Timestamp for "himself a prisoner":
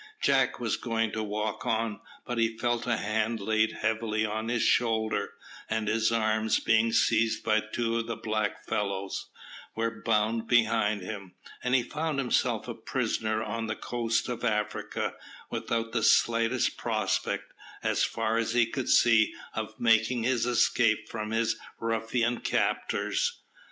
12.17-13.43